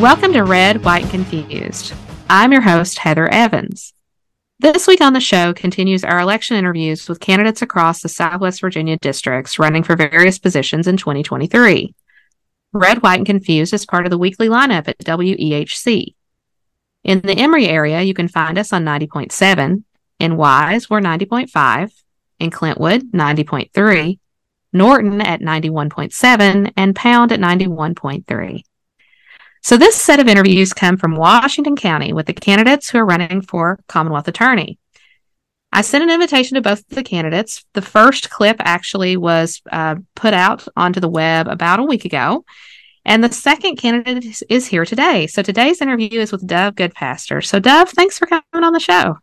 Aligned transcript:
Welcome 0.00 0.32
to 0.32 0.42
Red, 0.42 0.84
White, 0.84 1.08
Confused. 1.10 1.94
I'm 2.28 2.50
your 2.50 2.62
host, 2.62 2.98
Heather 2.98 3.28
Evans. 3.28 3.94
This 4.58 4.88
week 4.88 5.00
on 5.00 5.12
the 5.12 5.20
show 5.20 5.54
continues 5.54 6.02
our 6.02 6.18
election 6.18 6.56
interviews 6.56 7.08
with 7.08 7.20
candidates 7.20 7.62
across 7.62 8.02
the 8.02 8.08
Southwest 8.08 8.60
Virginia 8.60 8.96
districts 8.96 9.56
running 9.56 9.84
for 9.84 9.94
various 9.94 10.36
positions 10.40 10.88
in 10.88 10.96
2023. 10.96 11.94
Red, 12.72 13.02
White, 13.04 13.18
and 13.18 13.26
Confused 13.26 13.72
is 13.72 13.86
part 13.86 14.04
of 14.04 14.10
the 14.10 14.18
weekly 14.18 14.48
lineup 14.48 14.88
at 14.88 14.98
WEHC. 14.98 16.16
In 17.04 17.20
the 17.20 17.38
Emory 17.38 17.68
area, 17.68 18.02
you 18.02 18.14
can 18.14 18.26
find 18.26 18.58
us 18.58 18.72
on 18.72 18.84
90.7. 18.84 19.84
In 20.18 20.36
Wise, 20.36 20.90
we're 20.90 21.00
90.5. 21.00 21.92
In 22.40 22.50
Clintwood, 22.50 23.12
90.3. 23.12 24.18
Norton 24.72 25.20
at 25.20 25.40
91.7. 25.40 26.72
And 26.76 26.96
Pound 26.96 27.30
at 27.30 27.38
91.3. 27.38 28.64
So 29.64 29.78
this 29.78 29.96
set 29.96 30.20
of 30.20 30.28
interviews 30.28 30.74
come 30.74 30.98
from 30.98 31.16
Washington 31.16 31.74
County 31.74 32.12
with 32.12 32.26
the 32.26 32.34
candidates 32.34 32.90
who 32.90 32.98
are 32.98 33.06
running 33.06 33.40
for 33.40 33.80
Commonwealth 33.88 34.28
Attorney. 34.28 34.78
I 35.72 35.80
sent 35.80 36.04
an 36.04 36.10
invitation 36.10 36.56
to 36.56 36.60
both 36.60 36.80
of 36.80 36.94
the 36.94 37.02
candidates. 37.02 37.64
The 37.72 37.80
first 37.80 38.28
clip 38.28 38.56
actually 38.60 39.16
was 39.16 39.62
uh, 39.72 39.96
put 40.14 40.34
out 40.34 40.68
onto 40.76 41.00
the 41.00 41.08
web 41.08 41.48
about 41.48 41.80
a 41.80 41.82
week 41.82 42.04
ago. 42.04 42.44
And 43.06 43.24
the 43.24 43.32
second 43.32 43.76
candidate 43.76 44.42
is, 44.50 44.66
here 44.66 44.84
today. 44.84 45.26
So 45.28 45.40
today's 45.42 45.80
interview 45.80 46.20
is 46.20 46.30
with 46.30 46.46
Dove 46.46 46.74
Goodpaster. 46.74 47.42
So, 47.42 47.58
Dove, 47.58 47.88
thanks 47.88 48.18
for 48.18 48.26
coming 48.26 48.44
on 48.52 48.74
the 48.74 48.80
show. 48.80 49.16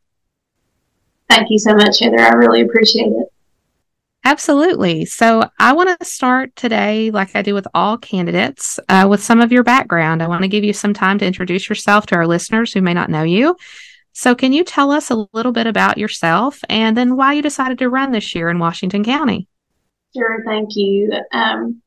Thank 1.30 1.52
you 1.52 1.60
so 1.60 1.76
much, 1.76 2.00
Heather. 2.00 2.20
I 2.20 2.34
really 2.34 2.62
appreciate 2.62 3.12
it. 3.12 3.31
Absolutely. 4.24 5.06
So 5.06 5.50
I 5.58 5.74
want 5.74 6.00
to 6.00 6.06
start 6.06 6.56
today, 6.56 7.10
like 7.10 7.36
I 7.36 7.42
do 7.42 7.56
with 7.56 7.68
all 7.74 7.98
candidates, 7.98 8.80
uh, 8.88 9.08
with 9.10 9.24
some 9.24 9.42
of 9.42 9.52
your 9.52 9.64
background. 9.64 10.22
I 10.22 10.28
want 10.28 10.44
to 10.44 10.48
give 10.48 10.64
you 10.64 10.74
some 10.74 10.94
time 10.94 11.18
to 11.20 11.26
introduce 11.26 11.68
yourself 11.68 12.06
to 12.08 12.16
our 12.16 12.28
listeners 12.28 12.72
who 12.72 12.82
may 12.82 12.94
not 12.94 13.10
know 13.10 13.24
you. 13.24 13.58
So, 14.14 14.36
can 14.36 14.54
you 14.54 14.64
tell 14.64 14.92
us 14.92 15.10
a 15.10 15.26
little 15.34 15.52
bit 15.52 15.66
about 15.66 15.98
yourself 15.98 16.60
and 16.70 16.96
then 16.96 17.16
why 17.16 17.34
you 17.34 17.42
decided 17.42 17.80
to 17.80 17.90
run 17.90 18.12
this 18.12 18.36
year 18.36 18.50
in 18.50 18.60
Washington 18.60 19.04
County? 19.04 19.48
Sure. 20.16 20.44
Thank 20.46 20.76
you. 20.76 21.12
Um, 21.32 21.82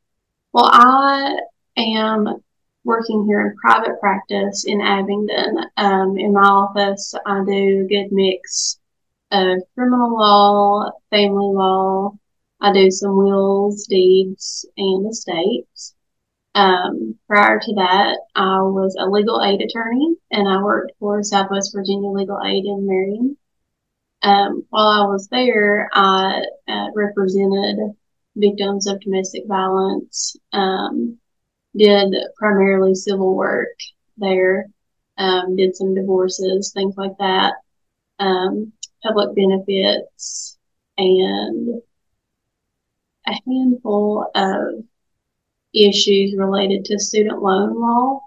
well, 0.52 0.70
I 0.72 1.36
am 1.76 2.42
working 2.82 3.26
here 3.26 3.46
in 3.46 3.56
private 3.56 4.00
practice 4.00 4.64
in 4.66 4.80
Abingdon. 4.80 5.66
Um, 5.76 6.18
in 6.18 6.32
my 6.32 6.42
office, 6.42 7.14
I 7.26 7.44
do 7.44 7.84
a 7.84 7.88
good 7.88 8.10
mix 8.10 8.80
of 9.30 9.58
criminal 9.74 10.16
law, 10.16 10.90
family 11.10 11.54
law, 11.54 12.16
I 12.64 12.72
do 12.72 12.90
some 12.90 13.18
wills, 13.18 13.84
deeds, 13.84 14.64
and 14.78 15.10
estates. 15.10 15.94
Um, 16.54 17.18
prior 17.28 17.60
to 17.60 17.74
that, 17.74 18.16
I 18.34 18.62
was 18.62 18.96
a 18.98 19.04
legal 19.04 19.42
aid 19.42 19.60
attorney 19.60 20.16
and 20.30 20.48
I 20.48 20.62
worked 20.62 20.92
for 20.98 21.22
Southwest 21.22 21.74
Virginia 21.74 22.08
Legal 22.08 22.40
Aid 22.42 22.64
in 22.64 22.86
Marion. 22.86 23.36
Um, 24.22 24.64
while 24.70 24.86
I 24.86 25.04
was 25.04 25.28
there, 25.28 25.90
I 25.92 26.42
uh, 26.66 26.86
represented 26.94 27.76
victims 28.34 28.86
of 28.86 28.98
domestic 29.02 29.42
violence, 29.46 30.34
um, 30.54 31.18
did 31.76 32.14
primarily 32.38 32.94
civil 32.94 33.36
work 33.36 33.76
there, 34.16 34.68
um, 35.18 35.54
did 35.56 35.76
some 35.76 35.94
divorces, 35.94 36.72
things 36.72 36.94
like 36.96 37.18
that, 37.18 37.56
um, 38.20 38.72
public 39.02 39.36
benefits, 39.36 40.56
and 40.96 41.82
a 43.26 43.32
handful 43.46 44.30
of 44.34 44.84
issues 45.74 46.34
related 46.36 46.84
to 46.86 46.98
student 46.98 47.42
loan 47.42 47.80
law. 47.80 48.20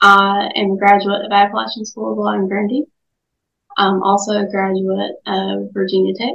I 0.00 0.50
am 0.56 0.72
a 0.72 0.76
graduate 0.76 1.24
of 1.24 1.32
Appalachian 1.32 1.84
School 1.84 2.12
of 2.12 2.18
Law 2.18 2.32
in 2.34 2.48
Grundy. 2.48 2.84
I'm 3.76 4.02
also 4.02 4.32
a 4.32 4.50
graduate 4.50 5.16
of 5.26 5.72
Virginia 5.72 6.14
Tech. 6.14 6.34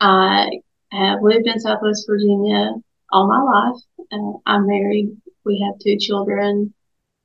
I 0.00 0.60
have 0.92 1.22
lived 1.22 1.46
in 1.46 1.60
Southwest 1.60 2.06
Virginia 2.08 2.72
all 3.10 3.26
my 3.26 3.40
life. 3.40 3.82
Uh, 4.12 4.38
I'm 4.46 4.66
married. 4.66 5.16
We 5.44 5.64
have 5.66 5.78
two 5.80 5.96
children, 5.98 6.74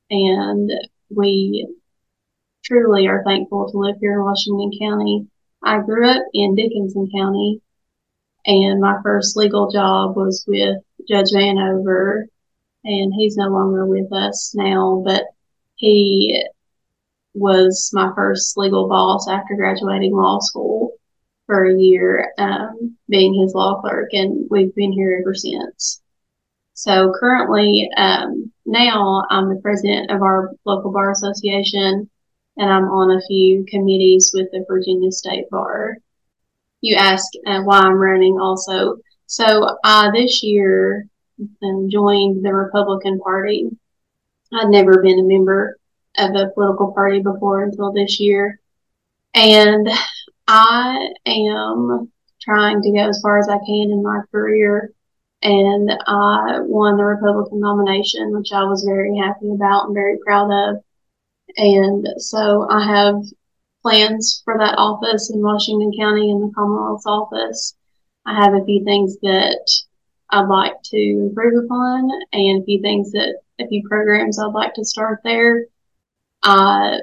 and 0.09 0.71
we 1.09 1.67
truly 2.63 3.07
are 3.07 3.23
thankful 3.23 3.69
to 3.69 3.77
live 3.77 3.97
here 3.99 4.13
in 4.13 4.23
Washington 4.23 4.71
County. 4.79 5.27
I 5.63 5.79
grew 5.79 6.07
up 6.09 6.23
in 6.33 6.55
Dickenson 6.55 7.09
County, 7.13 7.61
and 8.45 8.81
my 8.81 8.97
first 9.03 9.37
legal 9.37 9.71
job 9.71 10.15
was 10.15 10.43
with 10.47 10.77
Judge 11.07 11.31
Vanover, 11.33 12.23
and 12.83 13.13
he's 13.13 13.37
no 13.37 13.47
longer 13.47 13.85
with 13.85 14.11
us 14.11 14.53
now, 14.55 15.01
but 15.05 15.23
he 15.75 16.43
was 17.33 17.89
my 17.93 18.11
first 18.15 18.57
legal 18.57 18.87
boss 18.87 19.27
after 19.27 19.55
graduating 19.55 20.13
law 20.13 20.39
school 20.39 20.91
for 21.45 21.65
a 21.65 21.77
year, 21.77 22.31
um, 22.37 22.97
being 23.09 23.33
his 23.33 23.53
law 23.53 23.81
clerk, 23.81 24.09
and 24.13 24.47
we've 24.49 24.75
been 24.75 24.91
here 24.91 25.19
ever 25.21 25.33
since. 25.33 26.01
So 26.73 27.13
currently, 27.19 27.89
um, 27.97 28.51
now 28.65 29.23
I'm 29.29 29.49
the 29.49 29.61
president 29.61 30.11
of 30.11 30.21
our 30.21 30.51
local 30.65 30.91
bar 30.91 31.11
association, 31.11 32.09
and 32.57 32.69
I'm 32.69 32.85
on 32.85 33.17
a 33.17 33.21
few 33.21 33.65
committees 33.67 34.31
with 34.33 34.47
the 34.51 34.65
Virginia 34.67 35.11
State 35.11 35.49
Bar 35.49 35.97
you 36.83 36.97
ask 36.97 37.31
uh, 37.47 37.61
why 37.61 37.79
I'm 37.79 37.93
running 37.93 38.37
also. 38.37 38.97
So 39.25 39.77
uh, 39.85 40.11
this 40.11 40.43
year 40.43 41.07
um, 41.63 41.89
joined 41.89 42.45
the 42.45 42.53
Republican 42.53 43.19
Party. 43.21 43.69
I'd 44.51 44.67
never 44.67 45.01
been 45.01 45.17
a 45.17 45.23
member 45.23 45.77
of 46.17 46.35
a 46.35 46.51
political 46.53 46.91
party 46.91 47.21
before 47.21 47.63
until 47.63 47.93
this 47.93 48.19
year. 48.19 48.59
And 49.33 49.87
I 50.45 51.07
am 51.25 52.11
trying 52.41 52.81
to 52.81 52.91
go 52.91 53.07
as 53.07 53.21
far 53.21 53.39
as 53.39 53.47
I 53.47 53.57
can 53.59 53.89
in 53.89 54.03
my 54.03 54.19
career. 54.29 54.91
And 55.41 55.89
I 55.89 56.59
won 56.59 56.97
the 56.97 57.05
Republican 57.05 57.61
nomination, 57.61 58.33
which 58.33 58.51
I 58.51 58.65
was 58.65 58.83
very 58.83 59.17
happy 59.17 59.49
about 59.51 59.85
and 59.85 59.93
very 59.93 60.17
proud 60.25 60.51
of. 60.51 60.83
And 61.55 62.07
so 62.17 62.67
I 62.69 62.85
have 62.85 63.23
plans 63.83 64.41
for 64.43 64.57
that 64.57 64.75
office 64.77 65.29
in 65.29 65.43
Washington 65.43 65.91
County 65.99 66.31
in 66.31 66.41
the 66.41 66.51
Commonwealth's 66.55 67.05
office. 67.05 67.75
I 68.25 68.33
have 68.33 68.53
a 68.53 68.65
few 68.65 68.83
things 68.83 69.17
that 69.21 69.69
I'd 70.31 70.47
like 70.47 70.81
to 70.85 70.97
improve 70.97 71.65
upon 71.65 72.09
and 72.31 72.61
a 72.61 72.65
few 72.65 72.81
things 72.81 73.11
that 73.11 73.35
a 73.59 73.67
few 73.67 73.87
programs 73.87 74.39
I'd 74.39 74.53
like 74.53 74.73
to 74.75 74.85
start 74.85 75.19
there. 75.23 75.65
I 76.41 76.99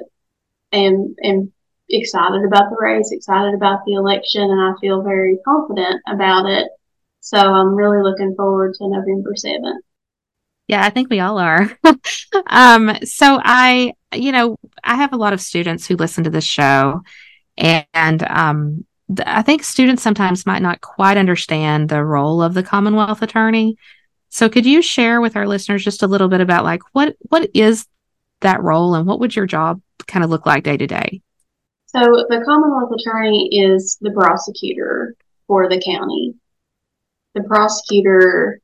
am, 0.73 1.15
am 1.23 1.53
excited 1.89 2.43
about 2.45 2.69
the 2.69 2.77
race, 2.79 3.11
excited 3.11 3.53
about 3.53 3.85
the 3.85 3.93
election, 3.93 4.41
and 4.41 4.61
I 4.61 4.73
feel 4.81 5.01
very 5.01 5.37
confident 5.45 6.01
about 6.07 6.47
it. 6.47 6.67
So 7.21 7.37
I'm 7.37 7.75
really 7.75 8.01
looking 8.01 8.33
forward 8.35 8.73
to 8.75 8.89
November 8.89 9.33
7th. 9.33 9.79
Yeah, 10.67 10.83
I 10.83 10.89
think 10.89 11.09
we 11.09 11.19
all 11.19 11.37
are. 11.37 11.77
um, 12.47 12.95
so 13.03 13.39
I, 13.43 13.93
you 14.13 14.31
know, 14.31 14.57
I 14.83 14.95
have 14.95 15.13
a 15.13 15.17
lot 15.17 15.33
of 15.33 15.41
students 15.41 15.85
who 15.85 15.95
listen 15.95 16.23
to 16.23 16.29
this 16.29 16.43
show, 16.43 17.01
and 17.57 18.23
um, 18.23 18.85
th- 19.15 19.27
I 19.27 19.41
think 19.41 19.63
students 19.63 20.03
sometimes 20.03 20.45
might 20.45 20.61
not 20.61 20.81
quite 20.81 21.17
understand 21.17 21.89
the 21.89 22.03
role 22.03 22.41
of 22.41 22.53
the 22.53 22.63
Commonwealth 22.63 23.21
Attorney. 23.21 23.77
So, 24.29 24.49
could 24.49 24.65
you 24.65 24.81
share 24.81 25.21
with 25.21 25.35
our 25.35 25.47
listeners 25.47 25.83
just 25.83 26.03
a 26.03 26.07
little 26.07 26.27
bit 26.27 26.41
about 26.41 26.63
like 26.63 26.81
what 26.93 27.15
what 27.29 27.49
is 27.53 27.87
that 28.41 28.61
role, 28.61 28.95
and 28.95 29.05
what 29.05 29.19
would 29.19 29.35
your 29.35 29.45
job 29.45 29.81
kind 30.07 30.23
of 30.23 30.29
look 30.29 30.45
like 30.45 30.63
day 30.63 30.77
to 30.77 30.87
day? 30.87 31.21
So, 31.87 31.99
the 31.99 32.41
Commonwealth 32.45 32.91
Attorney 32.99 33.49
is 33.51 33.97
the 34.01 34.11
prosecutor 34.11 35.15
for 35.47 35.69
the 35.69 35.81
county. 35.81 36.35
The 37.35 37.43
prosecutor 37.43 38.61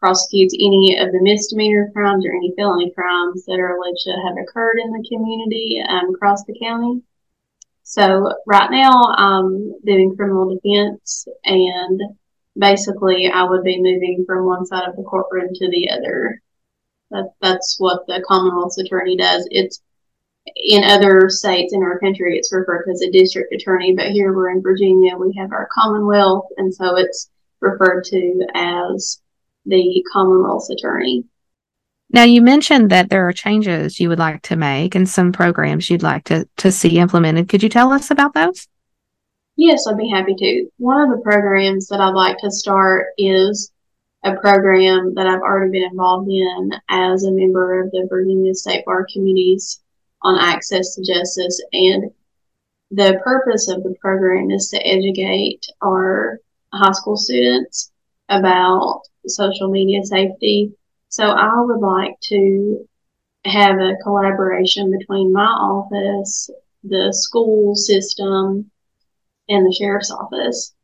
prosecutes 0.00 0.54
any 0.54 0.98
of 0.98 1.12
the 1.12 1.20
misdemeanor 1.20 1.90
crimes 1.92 2.24
or 2.26 2.32
any 2.32 2.52
felony 2.56 2.90
crimes 2.92 3.44
that 3.44 3.60
are 3.60 3.76
alleged 3.76 4.02
to 4.04 4.12
have 4.26 4.36
occurred 4.42 4.78
in 4.82 4.90
the 4.90 5.06
community 5.08 5.82
um, 5.88 6.14
across 6.14 6.44
the 6.44 6.58
county. 6.58 7.02
So 7.82 8.32
right 8.46 8.70
now 8.70 9.14
I'm 9.16 9.74
doing 9.84 10.16
criminal 10.16 10.54
defense 10.54 11.26
and 11.44 12.00
basically 12.56 13.30
I 13.30 13.44
would 13.44 13.64
be 13.64 13.78
moving 13.78 14.24
from 14.26 14.46
one 14.46 14.64
side 14.64 14.88
of 14.88 14.96
the 14.96 15.02
courtroom 15.02 15.50
to 15.54 15.70
the 15.70 15.90
other. 15.90 16.40
That, 17.10 17.32
that's 17.40 17.76
what 17.78 18.06
the 18.06 18.24
Commonwealth's 18.26 18.78
attorney 18.78 19.16
does. 19.16 19.46
It's 19.50 19.82
in 20.56 20.84
other 20.84 21.28
states 21.28 21.74
in 21.74 21.82
our 21.82 21.98
country, 21.98 22.38
it's 22.38 22.52
referred 22.52 22.84
to 22.84 22.92
as 22.92 23.02
a 23.02 23.10
district 23.10 23.52
attorney, 23.52 23.94
but 23.94 24.10
here 24.10 24.32
we're 24.32 24.50
in 24.50 24.62
Virginia, 24.62 25.16
we 25.16 25.34
have 25.36 25.52
our 25.52 25.68
Commonwealth, 25.72 26.46
and 26.56 26.74
so 26.74 26.96
it's 26.96 27.30
referred 27.60 28.04
to 28.04 28.46
as 28.54 29.20
the 29.66 30.04
Commonwealth's 30.12 30.70
attorney. 30.70 31.24
Now, 32.12 32.24
you 32.24 32.42
mentioned 32.42 32.90
that 32.90 33.08
there 33.08 33.28
are 33.28 33.32
changes 33.32 34.00
you 34.00 34.08
would 34.08 34.18
like 34.18 34.42
to 34.42 34.56
make 34.56 34.94
and 34.96 35.08
some 35.08 35.30
programs 35.30 35.88
you'd 35.88 36.02
like 36.02 36.24
to, 36.24 36.48
to 36.56 36.72
see 36.72 36.98
implemented. 36.98 37.48
Could 37.48 37.62
you 37.62 37.68
tell 37.68 37.92
us 37.92 38.10
about 38.10 38.34
those? 38.34 38.66
Yes, 39.56 39.86
I'd 39.86 39.96
be 39.96 40.08
happy 40.08 40.34
to. 40.34 40.68
One 40.78 41.02
of 41.02 41.16
the 41.16 41.22
programs 41.22 41.86
that 41.88 42.00
I'd 42.00 42.14
like 42.14 42.38
to 42.38 42.50
start 42.50 43.08
is 43.16 43.70
a 44.24 44.34
program 44.36 45.14
that 45.14 45.26
I've 45.26 45.40
already 45.40 45.70
been 45.70 45.90
involved 45.90 46.28
in 46.30 46.72
as 46.88 47.24
a 47.24 47.30
member 47.30 47.80
of 47.80 47.90
the 47.90 48.06
Virginia 48.08 48.54
State 48.54 48.84
Bar 48.84 49.06
Committees 49.12 49.80
on 50.22 50.38
Access 50.38 50.94
to 50.94 51.04
Justice. 51.04 51.62
And 51.72 52.10
the 52.90 53.20
purpose 53.22 53.68
of 53.68 53.82
the 53.82 53.94
program 54.00 54.50
is 54.50 54.68
to 54.70 54.78
educate 54.78 55.64
our 55.82 56.40
high 56.72 56.92
school 56.92 57.16
students 57.16 57.92
about 58.28 59.02
social 59.26 59.70
media 59.70 60.02
safety. 60.04 60.72
So 61.08 61.24
I 61.24 61.60
would 61.60 61.80
like 61.80 62.18
to 62.28 62.88
have 63.44 63.78
a 63.78 63.96
collaboration 64.02 64.96
between 64.96 65.32
my 65.32 65.46
office, 65.46 66.50
the 66.84 67.12
school 67.12 67.74
system, 67.74 68.70
and 69.48 69.66
the 69.66 69.74
sheriff's 69.78 70.10
office. 70.10 70.74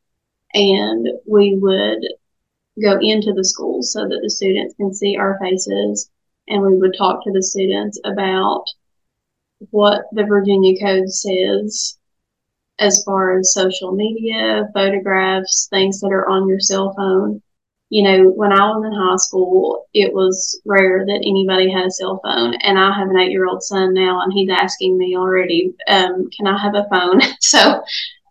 And 0.54 1.08
we 1.26 1.56
would 1.56 2.06
go 2.82 2.98
into 3.00 3.32
the 3.32 3.44
schools 3.44 3.92
so 3.92 4.08
that 4.08 4.20
the 4.22 4.30
students 4.30 4.74
can 4.74 4.92
see 4.92 5.16
our 5.16 5.38
faces 5.40 6.10
and 6.48 6.62
we 6.62 6.76
would 6.76 6.94
talk 6.96 7.24
to 7.24 7.32
the 7.32 7.42
students 7.42 7.98
about 8.04 8.64
what 9.70 10.04
the 10.12 10.24
Virginia 10.24 10.78
Code 10.80 11.10
says 11.10 11.98
as 12.78 13.02
far 13.04 13.38
as 13.38 13.54
social 13.54 13.92
media, 13.92 14.68
photographs, 14.74 15.66
things 15.70 16.00
that 16.00 16.12
are 16.12 16.28
on 16.28 16.48
your 16.48 16.60
cell 16.60 16.94
phone. 16.94 17.42
You 17.88 18.02
know, 18.02 18.30
when 18.30 18.52
I 18.52 18.66
was 18.66 18.84
in 18.84 18.92
high 18.92 19.16
school, 19.16 19.86
it 19.94 20.12
was 20.12 20.60
rare 20.64 21.04
that 21.06 21.22
anybody 21.24 21.70
had 21.70 21.86
a 21.86 21.90
cell 21.90 22.20
phone. 22.24 22.54
And 22.62 22.78
I 22.78 22.92
have 22.92 23.08
an 23.08 23.18
eight 23.18 23.30
year 23.30 23.46
old 23.46 23.62
son 23.62 23.94
now, 23.94 24.22
and 24.22 24.32
he's 24.32 24.50
asking 24.50 24.98
me 24.98 25.16
already, 25.16 25.72
um, 25.88 26.28
can 26.36 26.48
I 26.48 26.58
have 26.58 26.74
a 26.74 26.88
phone? 26.90 27.20
so 27.40 27.58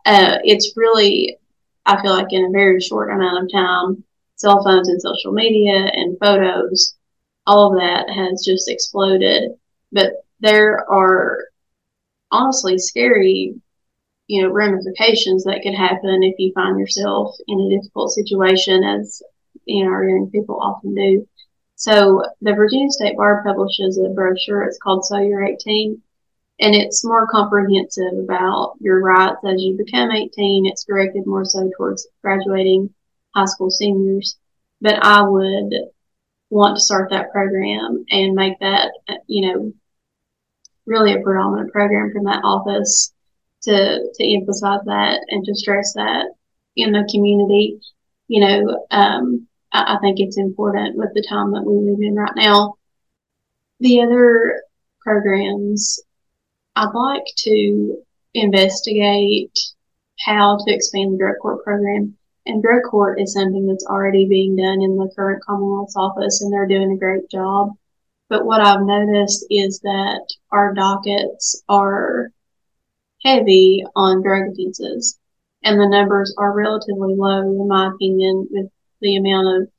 uh, 0.06 0.38
it's 0.44 0.74
really, 0.76 1.38
I 1.86 2.02
feel 2.02 2.12
like 2.12 2.32
in 2.32 2.46
a 2.46 2.52
very 2.52 2.82
short 2.82 3.12
amount 3.12 3.46
of 3.46 3.52
time, 3.52 4.04
cell 4.36 4.64
phones 4.64 4.90
and 4.90 5.02
social 5.02 5.32
media 5.32 5.90
and 5.94 6.20
photos, 6.20 6.96
all 7.48 7.72
of 7.72 7.80
that 7.80 8.10
has 8.10 8.44
just 8.46 8.70
exploded. 8.70 9.52
But 9.92 10.26
there 10.40 10.90
are 10.90 11.46
honestly 12.32 12.78
scary, 12.78 13.56
you 14.28 14.42
know, 14.42 14.50
ramifications 14.50 15.44
that 15.46 15.62
could 15.64 15.76
happen 15.76 16.24
if 16.24 16.36
you 16.38 16.52
find 16.54 16.80
yourself 16.80 17.36
in 17.48 17.60
a 17.60 17.70
difficult 17.70 18.12
situation, 18.12 18.84
as 18.84 19.22
you 19.66 19.86
know, 19.86 19.92
our 19.92 20.04
young 20.08 20.30
people 20.32 20.60
often 20.62 20.96
do. 20.96 21.28
So 21.76 22.24
the 22.42 22.54
Virginia 22.54 22.90
State 22.90 23.18
Bar 23.18 23.44
publishes 23.44 23.98
a 23.98 24.10
brochure. 24.10 24.64
It's 24.64 24.80
called 24.80 25.06
So 25.06 25.18
You're 25.18 25.44
18. 25.44 26.02
And 26.62 26.74
it's 26.74 27.04
more 27.04 27.28
comprehensive 27.28 28.18
about 28.18 28.76
your 28.80 29.02
rights 29.02 29.44
as 29.46 29.62
you 29.62 29.76
become 29.78 30.12
18. 30.12 30.66
It's 30.66 30.86
directed 30.86 31.28
more 31.28 31.44
so 31.44 31.70
towards 31.76 32.08
graduating 32.22 32.94
high 33.36 33.46
school 33.46 33.70
seniors. 33.70 34.38
But 34.80 35.04
I 35.04 35.22
would 35.22 35.74
want 36.50 36.78
to 36.78 36.82
start 36.82 37.10
that 37.10 37.32
program 37.32 38.06
and 38.10 38.36
make 38.36 38.58
that, 38.60 38.92
you 39.28 39.48
know, 39.48 39.74
really 40.86 41.14
a 41.14 41.20
predominant 41.20 41.74
program 41.74 42.12
from 42.14 42.24
that 42.26 42.44
office 42.44 43.12
to 43.64 44.12
to 44.14 44.34
emphasize 44.36 44.82
that 44.86 45.20
and 45.30 45.44
to 45.44 45.56
stress 45.56 45.94
that 45.94 46.28
in 46.76 46.92
the 46.94 47.08
community. 47.12 47.80
You 48.28 48.42
know, 48.42 48.86
um, 48.92 49.48
I, 49.76 49.96
I 49.96 49.98
think 50.00 50.20
it's 50.20 50.38
important 50.38 50.96
with 50.96 51.10
the 51.14 51.26
time 51.28 51.52
that 51.52 51.64
we 51.64 51.76
live 51.76 52.00
in 52.02 52.16
right 52.16 52.36
now. 52.36 52.76
The 53.80 54.02
other 54.02 54.62
programs, 55.02 56.00
I'd 56.76 56.94
like 56.94 57.26
to 57.38 57.98
investigate 58.34 59.58
how 60.26 60.58
to 60.58 60.74
expand 60.74 61.14
the 61.14 61.18
drug 61.18 61.36
court 61.42 61.64
program. 61.64 62.16
And 62.48 62.62
drug 62.62 62.84
court 62.90 63.20
is 63.20 63.34
something 63.34 63.66
that's 63.68 63.86
already 63.88 64.28
being 64.28 64.56
done 64.56 64.82
in 64.82 64.98
the 64.98 65.12
current 65.16 65.44
Commonwealth's 65.44 65.96
office, 65.96 66.42
and 66.42 66.54
they're 66.54 66.68
doing 66.68 66.92
a 66.92 66.98
great 66.98 67.30
job. 67.30 67.72
But 68.30 68.46
what 68.46 68.62
I've 68.62 68.82
noticed 68.82 69.46
is 69.50 69.80
that 69.82 70.22
our 70.52 70.74
dockets 70.74 71.64
are 71.68 72.32
heavy 73.24 73.84
on 73.96 74.22
drug 74.22 74.52
offenses, 74.52 75.20
and 75.64 75.80
the 75.80 75.90
numbers 75.90 76.34
are 76.38 76.54
relatively 76.54 77.16
low, 77.16 77.42
in 77.42 77.68
my 77.68 77.88
opinion, 77.88 78.48
with 78.52 78.70
the 79.02 79.18
amount 79.18 79.62
of 79.62 79.70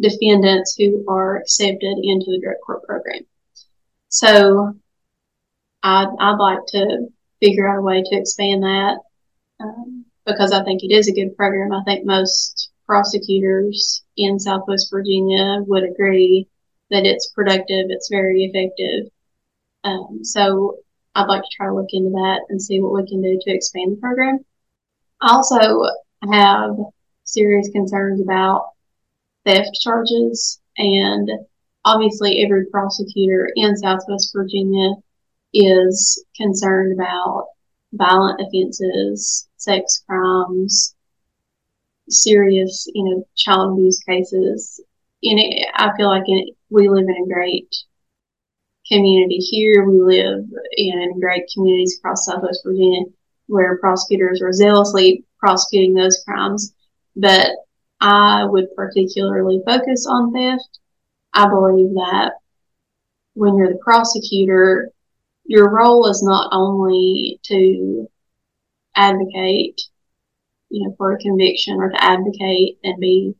defendants 0.00 0.74
who 0.76 1.04
are 1.08 1.36
accepted 1.36 1.98
into 2.02 2.26
the 2.30 2.40
drug 2.42 2.56
court 2.64 2.82
program. 2.84 3.22
So 4.08 4.76
I'd, 5.82 6.08
I'd 6.20 6.36
like 6.36 6.66
to 6.68 7.08
figure 7.40 7.68
out 7.68 7.78
a 7.78 7.82
way 7.82 8.02
to 8.02 8.16
expand 8.16 8.62
that 8.62 8.98
um, 9.60 10.04
because 10.26 10.52
I 10.52 10.64
think 10.64 10.82
it 10.82 10.92
is 10.92 11.08
a 11.08 11.14
good 11.14 11.36
program. 11.36 11.72
I 11.72 11.82
think 11.84 12.04
most 12.04 12.70
prosecutors 12.86 14.02
in 14.16 14.38
Southwest 14.38 14.90
Virginia 14.90 15.62
would 15.66 15.84
agree 15.84 16.46
that 16.90 17.06
it's 17.06 17.30
productive, 17.30 17.86
it's 17.88 18.08
very 18.10 18.44
effective. 18.44 19.10
Um, 19.84 20.20
so 20.22 20.78
I'd 21.14 21.26
like 21.26 21.42
to 21.42 21.48
try 21.56 21.66
to 21.66 21.74
look 21.74 21.88
into 21.92 22.10
that 22.10 22.40
and 22.48 22.60
see 22.60 22.80
what 22.80 22.92
we 22.92 23.08
can 23.08 23.22
do 23.22 23.38
to 23.40 23.54
expand 23.54 23.92
the 23.92 24.00
program. 24.00 24.44
I 25.20 25.32
also 25.32 25.86
have 26.30 26.76
serious 27.32 27.68
concerns 27.70 28.20
about 28.20 28.72
theft 29.44 29.70
charges, 29.80 30.60
and 30.76 31.30
obviously, 31.84 32.42
every 32.42 32.66
prosecutor 32.66 33.48
in 33.56 33.76
Southwest 33.76 34.32
Virginia 34.34 34.94
is 35.52 36.24
concerned 36.36 36.92
about 36.92 37.48
violent 37.92 38.40
offenses, 38.40 39.48
sex 39.56 40.02
crimes, 40.06 40.94
serious, 42.08 42.86
you 42.94 43.04
know, 43.04 43.26
child 43.36 43.72
abuse 43.72 44.00
cases. 44.00 44.80
And 45.22 45.38
it, 45.38 45.68
I 45.74 45.96
feel 45.96 46.08
like 46.08 46.24
we 46.70 46.88
live 46.88 47.06
in 47.08 47.22
a 47.22 47.32
great 47.32 47.74
community 48.90 49.36
here. 49.36 49.84
We 49.88 50.00
live 50.00 50.44
in 50.76 51.20
great 51.20 51.44
communities 51.52 51.98
across 51.98 52.26
Southwest 52.26 52.62
Virginia 52.64 53.04
where 53.46 53.78
prosecutors 53.78 54.40
are 54.40 54.52
zealously 54.52 55.24
prosecuting 55.38 55.94
those 55.94 56.22
crimes. 56.26 56.74
But 57.16 57.50
I 58.00 58.44
would 58.44 58.74
particularly 58.74 59.62
focus 59.64 60.06
on 60.08 60.32
theft. 60.32 60.78
I 61.32 61.48
believe 61.48 61.94
that 61.94 62.32
when 63.34 63.56
you're 63.56 63.72
the 63.72 63.78
prosecutor, 63.82 64.90
your 65.44 65.70
role 65.70 66.08
is 66.08 66.22
not 66.22 66.50
only 66.52 67.40
to 67.44 68.08
advocate, 68.94 69.80
you 70.68 70.86
know, 70.86 70.94
for 70.96 71.12
a 71.12 71.18
conviction 71.18 71.76
or 71.78 71.90
to 71.90 72.02
advocate 72.02 72.78
and 72.84 73.00
be 73.00 73.34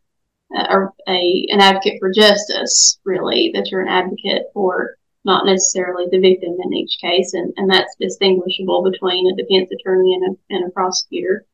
a, 0.55 0.87
a, 1.09 1.47
an 1.51 1.61
advocate 1.61 1.99
for 1.99 2.13
justice, 2.13 2.99
really, 3.05 3.51
that 3.55 3.71
you're 3.71 3.83
an 3.83 3.89
advocate 3.89 4.45
for 4.55 4.97
not 5.25 5.47
necessarily 5.47 6.07
the 6.11 6.21
victim 6.21 6.57
in 6.63 6.75
each 6.75 6.99
case, 7.01 7.35
and, 7.35 7.53
and 7.57 7.71
that's 7.71 7.95
distinguishable 8.01 8.83
between 8.91 9.31
a 9.31 9.37
defense 9.37 9.71
attorney 9.71 10.15
and 10.15 10.35
a, 10.35 10.55
and 10.55 10.69
a 10.69 10.71
prosecutor. 10.73 11.47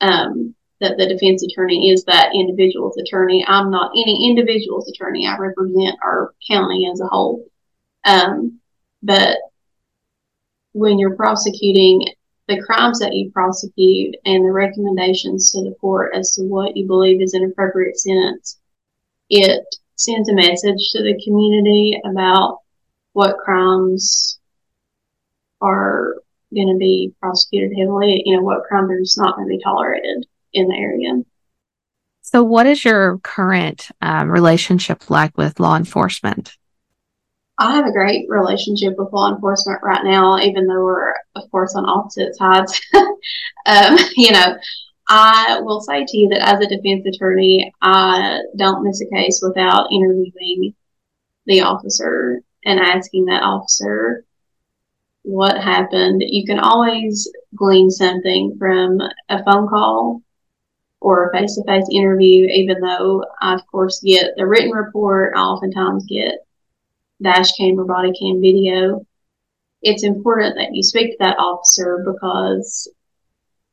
Um, 0.00 0.54
that 0.80 0.96
the 0.98 1.06
defense 1.06 1.42
attorney 1.42 1.90
is 1.90 2.04
that 2.04 2.34
individual's 2.34 2.96
attorney. 2.98 3.44
I'm 3.46 3.70
not 3.70 3.92
any 3.92 4.28
individual's 4.28 4.88
attorney. 4.88 5.26
I 5.26 5.36
represent 5.36 5.96
our 6.02 6.34
county 6.48 6.88
as 6.92 7.00
a 7.00 7.06
whole. 7.06 7.46
Um, 8.04 8.60
but 9.02 9.38
when 10.72 10.98
you're 10.98 11.16
prosecuting 11.16 12.06
the 12.48 12.60
crimes 12.60 12.98
that 12.98 13.14
you 13.14 13.30
prosecute 13.30 14.16
and 14.26 14.44
the 14.44 14.50
recommendations 14.50 15.52
to 15.52 15.62
the 15.62 15.74
court 15.80 16.12
as 16.14 16.32
to 16.32 16.42
what 16.42 16.76
you 16.76 16.86
believe 16.86 17.22
is 17.22 17.34
an 17.34 17.44
appropriate 17.44 17.98
sentence, 17.98 18.58
it 19.30 19.62
sends 19.96 20.28
a 20.28 20.34
message 20.34 20.90
to 20.90 21.02
the 21.02 21.20
community 21.24 21.98
about 22.04 22.58
what 23.12 23.38
crimes 23.38 24.38
are 25.62 26.16
going 26.54 26.68
to 26.68 26.76
be 26.78 27.14
prosecuted 27.20 27.72
heavily, 27.78 28.22
you 28.26 28.36
know, 28.36 28.42
what 28.42 28.64
crimes 28.64 28.90
are 28.90 29.00
just 29.00 29.16
not 29.16 29.36
going 29.36 29.48
to 29.48 29.56
be 29.56 29.62
tolerated 29.62 30.26
in 30.54 30.68
the 30.68 30.76
area. 30.76 31.22
So, 32.22 32.42
what 32.42 32.66
is 32.66 32.84
your 32.84 33.18
current 33.18 33.88
um, 34.00 34.30
relationship 34.30 35.10
like 35.10 35.36
with 35.36 35.60
law 35.60 35.76
enforcement? 35.76 36.56
I 37.58 37.74
have 37.76 37.86
a 37.86 37.92
great 37.92 38.26
relationship 38.28 38.94
with 38.98 39.12
law 39.12 39.32
enforcement 39.32 39.80
right 39.82 40.02
now, 40.02 40.38
even 40.38 40.66
though 40.66 40.82
we're, 40.82 41.14
of 41.36 41.48
course, 41.50 41.76
on 41.76 41.88
opposite 41.88 42.34
sides. 42.34 42.80
um, 43.66 43.96
you 44.16 44.32
know, 44.32 44.56
I 45.08 45.60
will 45.60 45.80
say 45.80 46.04
to 46.04 46.16
you 46.16 46.28
that 46.30 46.48
as 46.48 46.60
a 46.60 46.68
defense 46.68 47.06
attorney, 47.06 47.72
I 47.82 48.40
don't 48.56 48.82
miss 48.82 49.00
a 49.02 49.14
case 49.14 49.40
without 49.42 49.92
interviewing 49.92 50.74
the 51.46 51.60
officer 51.60 52.40
and 52.64 52.80
asking 52.80 53.26
that 53.26 53.42
officer 53.42 54.24
what 55.22 55.62
happened. 55.62 56.22
You 56.26 56.46
can 56.46 56.58
always 56.58 57.30
glean 57.54 57.90
something 57.90 58.56
from 58.58 59.00
a 59.28 59.44
phone 59.44 59.68
call 59.68 60.22
or 61.04 61.28
a 61.28 61.32
face 61.32 61.54
to 61.56 61.64
face 61.64 61.86
interview, 61.92 62.46
even 62.46 62.80
though 62.80 63.22
I, 63.42 63.52
of 63.52 63.66
course, 63.66 64.00
get 64.00 64.32
the 64.38 64.46
written 64.46 64.70
report, 64.70 65.34
I 65.36 65.40
oftentimes 65.40 66.06
get 66.06 66.46
dash 67.20 67.52
cam 67.52 67.78
or 67.78 67.84
body 67.84 68.10
cam 68.18 68.40
video. 68.40 69.06
It's 69.82 70.02
important 70.02 70.56
that 70.56 70.74
you 70.74 70.82
speak 70.82 71.10
to 71.10 71.16
that 71.20 71.38
officer 71.38 72.02
because, 72.10 72.88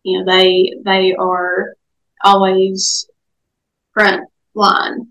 you 0.04 0.20
know, 0.20 0.30
they, 0.30 0.74
they 0.84 1.16
are 1.16 1.76
always 2.22 3.10
front 3.94 4.30
line 4.54 5.08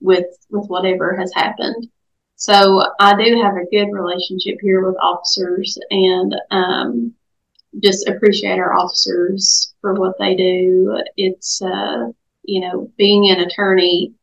with 0.00 0.26
with 0.50 0.68
whatever 0.68 1.16
has 1.16 1.32
happened. 1.34 1.88
So 2.36 2.84
I 3.00 3.16
do 3.16 3.42
have 3.42 3.56
a 3.56 3.68
good 3.68 3.90
relationship 3.90 4.58
here 4.60 4.86
with 4.86 4.96
officers 5.02 5.76
and 5.90 6.36
um, 6.52 7.14
just 7.82 8.08
appreciate 8.08 8.58
our 8.58 8.74
officers 8.74 9.74
for 9.80 9.94
what 9.94 10.16
they 10.18 10.34
do. 10.34 11.02
It's, 11.16 11.60
uh, 11.62 12.08
you 12.44 12.60
know, 12.60 12.90
being 12.96 13.30
an 13.30 13.40
attorney, 13.40 14.14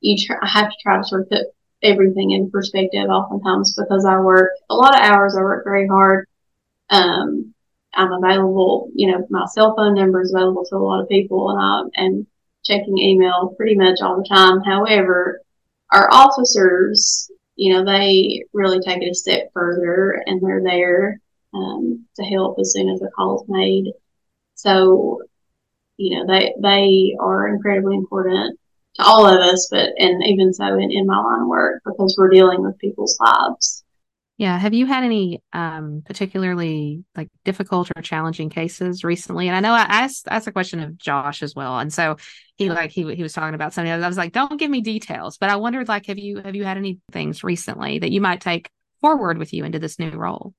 you 0.00 0.16
I 0.40 0.46
have 0.46 0.70
to 0.70 0.76
try 0.82 0.96
to 0.98 1.04
sort 1.04 1.22
of 1.22 1.30
put 1.30 1.46
everything 1.82 2.32
in 2.32 2.50
perspective 2.50 3.08
oftentimes 3.08 3.74
because 3.74 4.04
I 4.04 4.18
work 4.18 4.50
a 4.70 4.74
lot 4.74 4.94
of 4.94 5.04
hours. 5.04 5.36
I 5.36 5.42
work 5.42 5.64
very 5.64 5.86
hard. 5.86 6.26
Um, 6.90 7.54
I'm 7.94 8.12
available, 8.12 8.90
you 8.94 9.10
know, 9.10 9.26
my 9.30 9.46
cell 9.46 9.74
phone 9.74 9.94
number 9.94 10.20
is 10.20 10.32
available 10.32 10.64
to 10.66 10.76
a 10.76 10.78
lot 10.78 11.00
of 11.00 11.08
people 11.08 11.50
and 11.50 11.60
I 11.96 12.02
am 12.04 12.26
checking 12.64 12.98
email 12.98 13.54
pretty 13.56 13.74
much 13.74 14.00
all 14.00 14.18
the 14.18 14.28
time. 14.28 14.60
However, 14.60 15.40
our 15.90 16.08
officers, 16.12 17.30
you 17.56 17.72
know, 17.72 17.84
they 17.84 18.44
really 18.52 18.78
take 18.80 19.02
it 19.02 19.10
a 19.10 19.14
step 19.14 19.50
further 19.52 20.22
and 20.26 20.40
they're 20.40 20.62
there 20.62 21.20
um, 21.54 22.06
to 22.16 22.24
help 22.24 22.58
as 22.58 22.72
soon 22.72 22.88
as 22.88 23.02
a 23.02 23.08
call 23.08 23.42
is 23.42 23.48
made. 23.48 23.92
So, 24.54 25.22
you 25.96 26.16
know, 26.16 26.26
they 26.26 26.54
they 26.60 27.16
are 27.20 27.48
incredibly 27.48 27.94
important 27.94 28.58
to 28.96 29.02
all 29.04 29.26
of 29.26 29.40
us, 29.40 29.68
but 29.70 29.90
and 29.98 30.24
even 30.26 30.52
so 30.52 30.74
in, 30.74 30.90
in 30.90 31.06
my 31.06 31.18
line 31.18 31.42
of 31.42 31.48
work 31.48 31.82
because 31.84 32.16
we're 32.18 32.30
dealing 32.30 32.62
with 32.62 32.78
people's 32.78 33.18
lives. 33.20 33.84
Yeah. 34.38 34.56
Have 34.56 34.72
you 34.72 34.86
had 34.86 35.02
any 35.02 35.42
um, 35.52 36.02
particularly 36.06 37.04
like 37.16 37.28
difficult 37.44 37.90
or 37.96 38.02
challenging 38.02 38.50
cases 38.50 39.02
recently? 39.02 39.48
And 39.48 39.56
I 39.56 39.60
know 39.60 39.72
I 39.72 39.82
asked 39.82 40.28
asked 40.30 40.46
a 40.46 40.52
question 40.52 40.78
of 40.78 40.96
Josh 40.96 41.42
as 41.42 41.56
well, 41.56 41.80
and 41.80 41.92
so 41.92 42.16
he 42.56 42.70
like 42.70 42.92
he 42.92 43.14
he 43.16 43.22
was 43.24 43.32
talking 43.32 43.56
about 43.56 43.74
something. 43.74 43.92
I 43.92 44.06
was 44.06 44.16
like, 44.16 44.32
don't 44.32 44.58
give 44.58 44.70
me 44.70 44.80
details, 44.80 45.38
but 45.38 45.50
I 45.50 45.56
wondered 45.56 45.88
like, 45.88 46.06
have 46.06 46.18
you 46.18 46.38
have 46.38 46.54
you 46.54 46.64
had 46.64 46.76
any 46.76 47.00
things 47.10 47.42
recently 47.42 47.98
that 47.98 48.12
you 48.12 48.20
might 48.20 48.40
take 48.40 48.70
forward 49.00 49.38
with 49.38 49.52
you 49.52 49.64
into 49.64 49.80
this 49.80 49.98
new 49.98 50.10
role? 50.10 50.54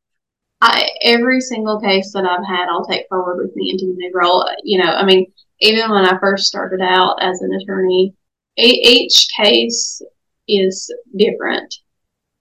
I, 0.61 0.89
every 1.01 1.39
single 1.41 1.79
case 1.79 2.11
that 2.13 2.25
I've 2.25 2.45
had, 2.45 2.67
I'll 2.69 2.85
take 2.85 3.07
forward 3.07 3.37
with 3.37 3.55
me 3.55 3.71
into 3.71 3.85
the 3.85 3.93
new 3.97 4.11
role. 4.13 4.49
You 4.63 4.83
know, 4.83 4.91
I 4.91 5.05
mean, 5.05 5.31
even 5.61 5.89
when 5.89 6.05
I 6.05 6.19
first 6.19 6.47
started 6.47 6.81
out 6.81 7.21
as 7.21 7.41
an 7.41 7.53
attorney, 7.53 8.13
each 8.57 9.27
case 9.37 10.01
is 10.47 10.93
different 11.15 11.73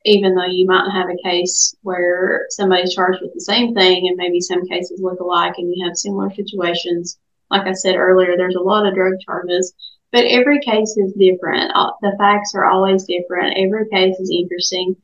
even 0.08 0.34
though 0.34 0.46
you 0.46 0.66
might 0.66 0.90
have 0.92 1.08
a 1.08 1.28
case 1.28 1.74
where 1.82 2.46
somebody's 2.50 2.94
charged 2.94 3.20
with 3.20 3.34
the 3.34 3.40
same 3.40 3.74
thing 3.74 4.08
and 4.08 4.16
maybe 4.16 4.40
some 4.40 4.66
cases 4.66 5.00
look 5.02 5.20
alike 5.20 5.54
and 5.58 5.72
you 5.74 5.84
have 5.84 5.96
similar 5.96 6.32
situations. 6.32 7.18
Like 7.50 7.66
I 7.66 7.72
said 7.72 7.96
earlier, 7.96 8.36
there's 8.36 8.54
a 8.54 8.60
lot 8.60 8.86
of 8.86 8.94
drug 8.94 9.14
charges, 9.20 9.74
but 10.12 10.24
every 10.24 10.60
case 10.60 10.96
is 10.96 11.12
different. 11.14 11.72
The 12.00 12.14
facts 12.18 12.54
are 12.54 12.64
always 12.64 13.04
different. 13.04 13.58
Every 13.58 13.88
case 13.90 14.18
is 14.18 14.30
interesting. 14.30 14.96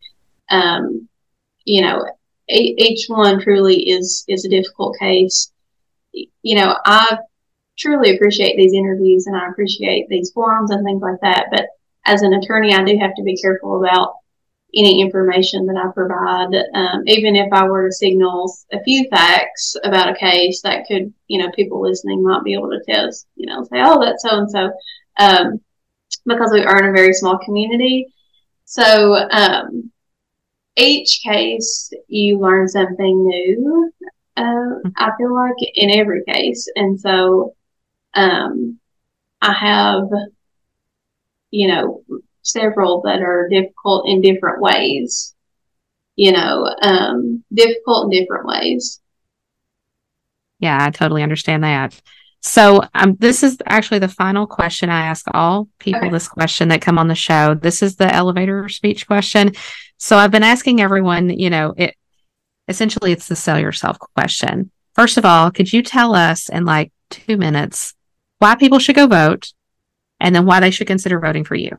Um, 0.51 1.09
you 1.65 1.83
know, 1.83 2.07
each 2.49 3.07
one 3.09 3.41
truly 3.41 3.89
is, 3.89 4.25
is 4.29 4.45
a 4.45 4.51
difficult 4.51 4.97
case. 4.99 5.53
You 6.13 6.57
know, 6.57 6.77
I 6.85 7.19
truly 7.79 8.15
appreciate 8.15 8.57
these 8.57 8.73
interviews 8.73 9.27
and 9.27 9.37
I 9.37 9.49
appreciate 9.49 10.09
these 10.09 10.31
forums 10.33 10.71
and 10.71 10.85
things 10.85 11.03
like 11.03 11.21
that. 11.23 11.47
But 11.51 11.67
as 12.05 12.23
an 12.23 12.35
attorney, 12.35 12.75
I 12.75 12.85
do 12.85 12.97
have 12.99 13.15
to 13.17 13.23
be 13.23 13.37
careful 13.37 13.83
about 13.83 14.15
any 14.77 15.01
information 15.01 15.67
that 15.67 15.77
I 15.77 15.93
provide. 15.93 16.55
Um, 16.75 17.03
even 17.07 17.37
if 17.37 17.53
I 17.53 17.65
were 17.65 17.89
to 17.89 17.93
signal 17.93 18.53
a 18.73 18.83
few 18.83 19.09
facts 19.09 19.77
about 19.85 20.11
a 20.11 20.17
case 20.17 20.63
that 20.63 20.87
could, 20.87 21.13
you 21.29 21.39
know, 21.39 21.51
people 21.53 21.81
listening 21.81 22.23
might 22.23 22.45
be 22.45 22.55
able 22.55 22.71
to 22.71 22.83
tell 22.87 23.11
you 23.37 23.47
know, 23.47 23.63
say, 23.65 23.83
oh, 23.83 24.05
that's 24.05 24.23
so 24.23 24.39
and 24.39 24.51
so. 24.51 24.71
because 26.27 26.53
we 26.53 26.65
are 26.65 26.79
in 26.83 26.91
a 26.91 26.93
very 26.93 27.13
small 27.13 27.39
community. 27.39 28.09
So, 28.65 29.15
um, 29.15 29.93
each 30.77 31.21
case 31.23 31.93
you 32.09 32.39
learn 32.39 32.69
something 32.69 33.27
new. 33.27 33.93
Uh, 34.37 34.91
I 34.97 35.11
feel 35.17 35.35
like 35.35 35.55
in 35.75 35.91
every 35.91 36.25
case. 36.25 36.69
And 36.75 36.99
so, 36.99 37.55
um, 38.15 38.79
I 39.41 39.53
have, 39.53 40.09
you 41.51 41.69
know, 41.69 42.03
several 42.43 43.03
that 43.03 43.21
are 43.21 43.49
difficult 43.49 44.09
in 44.09 44.21
different 44.21 44.61
ways. 44.61 45.35
You 46.17 46.33
know, 46.33 46.75
um, 46.83 47.45
difficult 47.53 48.05
in 48.13 48.21
different 48.21 48.47
ways. 48.47 49.01
Yeah, 50.61 50.79
I 50.81 50.91
totally 50.91 51.23
understand 51.23 51.65
that. 51.65 52.01
So, 52.47 52.83
um, 52.95 53.17
this 53.19 53.43
is 53.43 53.57
actually 53.65 54.01
the 54.01 54.09
final 54.09 54.47
question 54.47 54.91
I 54.91 55.07
ask 55.07 55.25
all 55.33 55.67
people 55.79 56.03
okay. 56.03 56.11
this 56.11 56.29
question 56.29 56.69
that 56.69 56.83
come 56.83 56.99
on 56.99 57.09
the 57.09 57.15
show. 57.15 57.55
This 57.55 57.83
is 57.83 57.97
the 57.97 58.15
elevator 58.15 58.69
speech 58.69 59.07
question. 59.07 59.53
So, 59.97 60.19
I've 60.19 60.31
been 60.31 60.43
asking 60.43 60.83
everyone, 60.83 61.31
you 61.31 61.49
know, 61.49 61.73
it 61.75 61.97
essentially 62.69 63.13
it's 63.13 63.29
the 63.29 63.35
sell 63.35 63.59
yourself 63.59 63.99
question. 63.99 64.71
First 64.95 65.17
of 65.17 65.25
all, 65.25 65.51
could 65.51 65.73
you 65.73 65.83
tell 65.83 66.15
us 66.15 66.51
in 66.51 66.67
like 66.67 66.93
two 67.09 67.39
minutes 67.39 67.95
why 68.41 68.57
people 68.57 68.79
should 68.79 68.97
go 68.97 69.07
vote 69.07 69.55
and 70.21 70.37
then 70.37 70.45
why 70.45 70.61
they 70.61 70.71
should 70.71 70.87
consider 70.87 71.19
voting 71.19 71.45
for 71.45 71.55
you? 71.55 71.71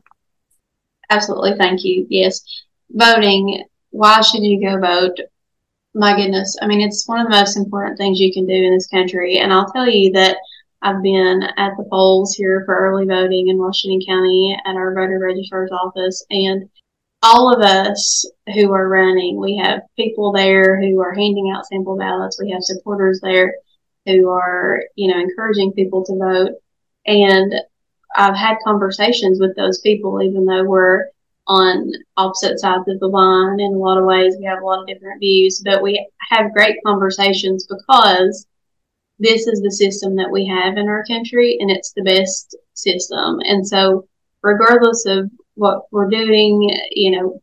Absolutely. 1.10 1.54
Thank 1.56 1.84
you. 1.84 2.08
Yes. 2.10 2.42
Voting. 2.90 3.62
Why 3.90 4.20
should 4.20 4.42
you 4.42 4.60
go 4.60 4.80
vote? 4.80 5.16
My 5.94 6.16
goodness. 6.16 6.58
I 6.60 6.66
mean, 6.66 6.80
it's 6.80 7.06
one 7.06 7.20
of 7.20 7.30
the 7.30 7.38
most 7.38 7.56
important 7.56 7.98
things 7.98 8.18
you 8.18 8.32
can 8.32 8.46
do 8.46 8.52
in 8.52 8.74
this 8.74 8.88
country. 8.88 9.38
And 9.38 9.52
I'll 9.52 9.70
tell 9.70 9.88
you 9.88 10.10
that 10.12 10.38
I've 10.86 11.02
been 11.02 11.42
at 11.56 11.72
the 11.76 11.88
polls 11.90 12.36
here 12.36 12.62
for 12.64 12.76
early 12.76 13.06
voting 13.06 13.48
in 13.48 13.58
Washington 13.58 14.00
County 14.06 14.56
at 14.64 14.76
our 14.76 14.94
voter 14.94 15.18
registrar's 15.18 15.72
office. 15.72 16.24
And 16.30 16.70
all 17.24 17.52
of 17.52 17.60
us 17.60 18.24
who 18.54 18.72
are 18.72 18.88
running, 18.88 19.40
we 19.40 19.56
have 19.56 19.80
people 19.96 20.30
there 20.30 20.80
who 20.80 21.00
are 21.00 21.12
handing 21.12 21.52
out 21.52 21.66
sample 21.66 21.98
ballots. 21.98 22.40
We 22.40 22.52
have 22.52 22.62
supporters 22.62 23.18
there 23.20 23.56
who 24.06 24.28
are, 24.28 24.80
you 24.94 25.08
know, 25.08 25.18
encouraging 25.18 25.72
people 25.72 26.04
to 26.04 26.16
vote. 26.16 26.52
And 27.04 27.52
I've 28.16 28.36
had 28.36 28.58
conversations 28.64 29.40
with 29.40 29.56
those 29.56 29.80
people, 29.80 30.22
even 30.22 30.46
though 30.46 30.62
we're 30.62 31.06
on 31.48 31.90
opposite 32.16 32.60
sides 32.60 32.86
of 32.86 33.00
the 33.00 33.08
line 33.08 33.58
in 33.58 33.72
a 33.72 33.76
lot 33.76 33.98
of 33.98 34.04
ways. 34.04 34.36
We 34.38 34.44
have 34.44 34.62
a 34.62 34.64
lot 34.64 34.82
of 34.82 34.86
different 34.86 35.18
views, 35.18 35.60
but 35.64 35.82
we 35.82 36.08
have 36.30 36.54
great 36.54 36.76
conversations 36.86 37.66
because 37.66 38.46
this 39.18 39.46
is 39.46 39.60
the 39.60 39.70
system 39.70 40.16
that 40.16 40.30
we 40.30 40.46
have 40.46 40.76
in 40.76 40.88
our 40.88 41.04
country 41.06 41.56
and 41.60 41.70
it's 41.70 41.92
the 41.92 42.02
best 42.02 42.56
system. 42.74 43.40
And 43.40 43.66
so, 43.66 44.06
regardless 44.42 45.06
of 45.06 45.30
what 45.54 45.86
we're 45.90 46.10
doing, 46.10 46.70
you 46.90 47.12
know, 47.12 47.42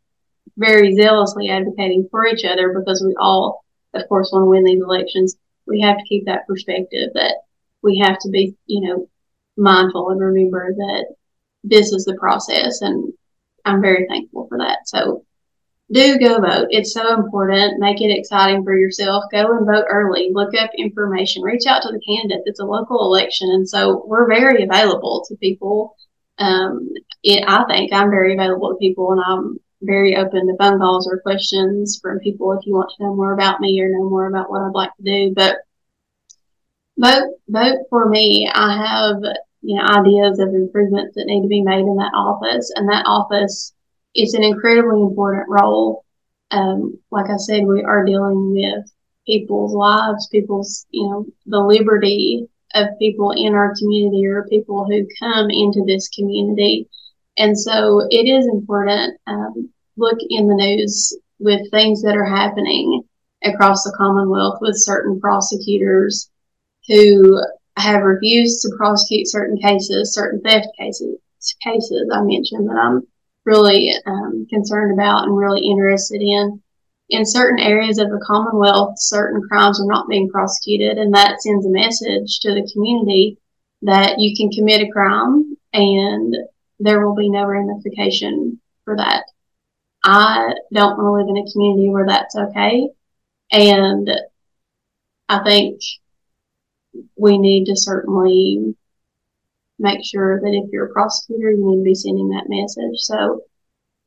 very 0.58 0.96
zealously 0.96 1.50
advocating 1.50 2.08
for 2.12 2.28
each 2.28 2.46
other 2.46 2.74
because 2.78 3.04
we 3.04 3.16
all, 3.20 3.64
of 3.94 4.08
course, 4.08 4.32
want 4.32 4.44
to 4.44 4.50
win 4.50 4.64
these 4.64 4.82
elections. 4.82 5.36
We 5.66 5.82
have 5.82 5.98
to 5.98 6.04
keep 6.04 6.26
that 6.26 6.46
perspective 6.48 7.10
that 7.16 7.38
we 7.82 7.98
have 8.00 8.20
to 8.20 8.30
be, 8.30 8.56
you 8.68 8.82
know, 8.82 9.10
mindful 9.58 10.10
and 10.10 10.20
remember 10.20 10.74
that 10.76 11.16
this 11.64 11.92
is 11.92 12.06
the 12.06 12.16
process 12.16 12.82
and 12.82 13.14
I'm 13.66 13.82
very 13.82 14.06
thankful 14.08 14.48
for 14.48 14.58
that. 14.58 14.80
So 14.88 15.26
do 15.92 16.18
go 16.18 16.40
vote. 16.40 16.68
It's 16.70 16.94
so 16.94 17.14
important. 17.14 17.80
Make 17.80 18.02
it 18.02 18.16
exciting 18.16 18.64
for 18.64 18.76
yourself. 18.76 19.26
Go 19.32 19.58
and 19.58 19.66
vote 19.66 19.86
early. 19.90 20.32
Look 20.34 20.56
up 20.56 20.72
information. 20.78 21.44
Reach 21.44 21.66
out 21.66 21.82
to 21.84 21.92
the 21.92 22.00
candidate. 22.00 22.44
It's 22.46 22.60
a 22.60 22.66
local 22.66 23.00
election. 23.02 23.50
And 23.52 23.68
so 23.68 24.04
we're 24.06 24.28
very 24.28 24.64
available 24.64 25.26
to 25.28 25.36
people. 25.38 25.96
Um, 26.40 26.90
it, 27.22 27.44
I 27.48 27.64
think 27.66 27.94
I'm 27.94 28.10
very 28.10 28.34
available 28.34 28.70
to 28.70 28.78
people 28.78 29.12
and 29.12 29.22
I'm 29.26 29.60
very 29.82 30.16
open 30.16 30.48
to 30.48 30.56
phone 30.58 30.80
calls 30.80 31.08
or 31.08 31.20
questions 31.20 32.00
from 32.02 32.20
people 32.20 32.52
if 32.54 32.66
you 32.66 32.74
want 32.74 32.92
to 32.96 33.04
know 33.04 33.16
more 33.16 33.34
about 33.34 33.60
me 33.60 33.80
or 33.82 33.90
know 33.90 34.10
more 34.10 34.28
about 34.28 34.50
what 34.50 34.62
I'd 34.62 34.74
like 34.74 34.96
to 34.98 35.04
do. 35.04 35.34
But 35.36 35.58
vote 36.98 37.34
vote 37.50 37.80
for 37.90 38.10
me. 38.10 38.50
I 38.52 38.76
have 38.76 39.18
you 39.62 39.78
know 39.78 39.84
ideas 39.84 40.40
of 40.40 40.50
improvements 40.50 41.16
that 41.16 41.26
need 41.26 41.42
to 41.42 41.48
be 41.48 41.62
made 41.62 41.80
in 41.80 41.96
that 41.98 42.14
office, 42.16 42.72
and 42.76 42.90
that 42.90 43.06
office 43.06 43.74
is 44.16 44.34
an 44.34 44.44
incredibly 44.44 45.02
important 45.02 45.46
role. 45.50 46.06
Um, 46.52 47.00
like 47.12 47.30
I 47.30 47.38
said, 47.38 47.66
we 47.66 47.84
are 47.84 48.06
dealing 48.06 48.54
with 48.54 48.92
people's 49.26 49.74
lives, 49.74 50.28
people's 50.32 50.86
you 50.92 51.04
know 51.04 51.26
the 51.46 51.60
liberty 51.60 52.48
of 52.76 52.88
people 53.00 53.32
in 53.32 53.54
our 53.54 53.74
community 53.78 54.26
or 54.26 54.48
people 54.48 54.86
who 54.86 55.08
come 55.20 55.50
into 55.50 55.84
this 55.86 56.10
community, 56.10 56.88
and 57.38 57.58
so 57.58 58.02
it 58.10 58.28
is 58.28 58.48
important. 58.48 59.20
Um, 59.28 59.70
look 59.98 60.18
in 60.30 60.48
the 60.48 60.56
news 60.56 61.16
with 61.40 61.70
things 61.72 62.02
that 62.02 62.16
are 62.16 62.26
happening 62.26 63.04
across 63.44 63.84
the 63.84 63.94
Commonwealth 63.98 64.60
with 64.62 64.76
certain 64.78 65.20
prosecutors 65.20 66.30
who 66.88 67.40
have 67.78 68.04
refused 68.04 68.62
to 68.62 68.76
prosecute 68.78 69.28
certain 69.28 69.58
cases, 69.58 70.14
certain 70.14 70.42
theft 70.42 70.68
cases, 70.78 71.18
cases 71.62 72.10
I 72.12 72.22
mentioned 72.22 72.70
that 72.70 72.78
I'm 72.78 73.06
really 73.46 73.94
um, 74.06 74.48
concerned 74.50 74.94
about 74.94 75.24
and 75.24 75.38
really 75.38 75.62
interested 75.62 76.22
in. 76.22 76.62
In 77.10 77.26
certain 77.26 77.60
areas 77.60 78.00
of 78.00 78.10
the 78.10 78.24
Commonwealth, 78.26 78.96
certain 78.98 79.42
crimes 79.48 79.80
are 79.80 79.86
not 79.86 80.08
being 80.08 80.30
prosecuted, 80.30 80.98
and 80.98 81.14
that 81.14 81.42
sends 81.42 81.66
a 81.66 81.70
message 81.70 82.40
to 82.40 82.54
the 82.54 82.70
community 82.74 83.38
that 83.82 84.16
you 84.18 84.36
can 84.36 84.50
commit 84.50 84.82
a 84.82 84.92
crime 84.92 85.58
and 85.74 86.36
there 86.80 87.06
will 87.06 87.16
be 87.16 87.30
no 87.30 87.46
ramification 87.46 88.60
for 88.86 88.96
that. 88.96 89.24
I 90.04 90.54
don't 90.74 90.98
want 90.98 91.08
to 91.08 91.12
live 91.12 91.30
in 91.30 91.48
a 91.48 91.52
community 91.52 91.90
where 91.90 92.06
that's 92.08 92.36
okay. 92.36 92.90
And 93.52 94.10
I 95.30 95.44
think 95.44 95.82
we 97.18 97.38
need 97.38 97.66
to 97.66 97.76
certainly 97.76 98.76
make 99.80 100.04
sure 100.04 100.40
that 100.40 100.54
if 100.54 100.72
you're 100.72 100.88
a 100.88 100.94
prosecutor, 100.94 101.52
you 101.52 101.66
need 101.66 101.82
to 101.82 101.84
be 101.84 101.96
sending 101.96 102.30
that 102.30 102.46
message. 102.48 103.00
So 103.00 103.44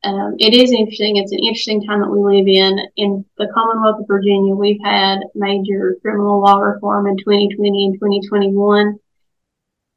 um, 0.05 0.37
it 0.39 0.55
is 0.55 0.73
interesting. 0.73 1.17
It's 1.17 1.33
an 1.33 1.41
interesting 1.41 1.83
time 1.85 2.01
that 2.01 2.11
we 2.11 2.21
live 2.21 2.47
in. 2.47 2.79
In 2.97 3.25
the 3.39 3.49
Commonwealth 3.53 4.01
of 4.01 4.07
Virginia, 4.07 4.55
we've 4.55 4.81
had 4.85 5.19
major 5.35 5.97
criminal 6.03 6.41
law 6.41 6.59
reform 6.59 7.09
in 7.09 7.17
2020 7.17 7.87
and 7.87 7.95
2021. 7.95 8.99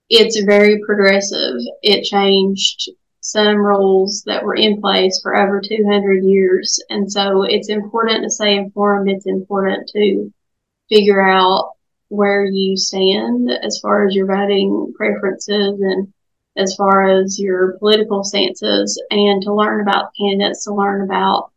It's 0.10 0.42
very 0.42 0.80
progressive. 0.86 1.58
It 1.84 2.04
changed 2.04 2.90
some 3.22 3.58
rules 3.58 4.24
that 4.26 4.44
were 4.44 4.56
in 4.56 4.82
place 4.82 5.20
for 5.22 5.36
over 5.36 5.62
200 5.62 6.24
years. 6.24 6.80
And 6.90 7.12
so 7.12 7.44
it's 7.44 7.70
important 7.70 8.24
to 8.24 8.30
stay 8.30 8.56
informed. 8.56 9.10
It's 9.10 9.28
important 9.28 9.88
to 9.90 10.34
figure 10.90 11.22
out 11.22 11.74
where 12.10 12.46
you 12.46 12.76
stand 12.76 13.50
as 13.50 13.80
far 13.80 14.08
as 14.08 14.16
your 14.16 14.26
voting 14.26 14.94
preferences 14.96 15.80
and 15.80 16.12
as 16.58 16.76
far 16.76 17.08
as 17.08 17.40
your 17.40 17.78
political 17.80 18.24
stances 18.24 19.02
and 19.12 19.42
to 19.44 19.54
learn 19.54 19.82
about 19.82 20.12
candidates, 20.20 20.66
to 20.66 20.74
learn 20.74 21.02
about 21.02 21.52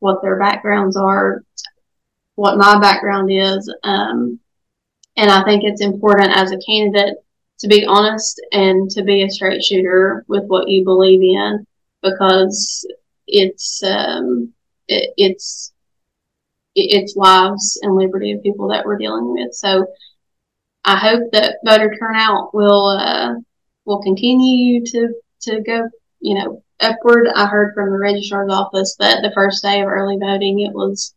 what 0.00 0.20
their 0.20 0.38
backgrounds 0.38 0.96
are, 0.96 1.42
what 2.34 2.58
my 2.58 2.78
background 2.78 3.30
is. 3.32 3.72
Um, 3.84 4.38
and 5.16 5.30
I 5.30 5.44
think 5.44 5.62
it's 5.64 5.80
important 5.80 6.36
as 6.36 6.52
a 6.52 6.58
candidate 6.58 7.16
to 7.60 7.68
be 7.68 7.86
honest 7.86 8.40
and 8.52 8.90
to 8.90 9.02
be 9.02 9.22
a 9.22 9.30
straight 9.30 9.62
shooter 9.62 10.24
with 10.28 10.44
what 10.46 10.68
you 10.68 10.84
believe 10.84 11.22
in 11.22 11.66
because 12.02 12.86
it's 13.26 13.82
um, 13.82 14.52
it, 14.88 15.14
it's 15.16 15.72
it's 16.74 17.16
lives 17.16 17.78
and 17.82 17.96
liberty 17.96 18.32
of 18.32 18.42
people 18.42 18.68
that 18.68 18.84
we're 18.84 18.98
dealing 18.98 19.32
with. 19.32 19.54
So 19.54 19.86
I 20.84 20.96
hope 20.96 21.30
that 21.32 21.58
voter 21.64 21.94
turnout 21.98 22.54
will 22.54 22.88
uh, 22.88 23.34
will 23.84 24.02
continue 24.02 24.84
to 24.86 25.14
to 25.42 25.60
go 25.62 25.88
you 26.20 26.34
know 26.34 26.62
upward. 26.80 27.28
I 27.34 27.46
heard 27.46 27.74
from 27.74 27.90
the 27.90 27.98
registrar's 27.98 28.52
office 28.52 28.96
that 28.98 29.22
the 29.22 29.32
first 29.34 29.62
day 29.62 29.80
of 29.80 29.88
early 29.88 30.18
voting 30.18 30.60
it 30.60 30.72
was 30.72 31.14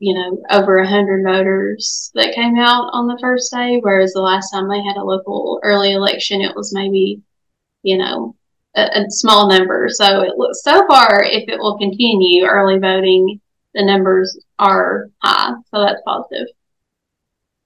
you 0.00 0.14
know 0.14 0.42
over 0.50 0.78
a 0.78 0.88
hundred 0.88 1.24
voters 1.24 2.10
that 2.14 2.34
came 2.34 2.58
out 2.58 2.90
on 2.92 3.06
the 3.06 3.18
first 3.20 3.52
day, 3.52 3.78
whereas 3.80 4.12
the 4.12 4.20
last 4.20 4.50
time 4.50 4.68
they 4.68 4.82
had 4.82 4.96
a 4.96 5.04
local 5.04 5.60
early 5.62 5.92
election 5.92 6.40
it 6.40 6.56
was 6.56 6.72
maybe 6.72 7.22
you 7.82 7.98
know 7.98 8.34
a, 8.74 8.82
a 8.82 9.10
small 9.10 9.48
number. 9.48 9.88
So 9.90 10.22
it 10.22 10.36
looks 10.36 10.62
so 10.62 10.86
far 10.86 11.22
if 11.22 11.48
it 11.48 11.58
will 11.58 11.78
continue 11.78 12.46
early 12.46 12.78
voting 12.78 13.40
the 13.78 13.84
numbers 13.84 14.36
are 14.58 15.08
high. 15.22 15.52
So 15.70 15.80
that's 15.80 16.02
positive. 16.04 16.48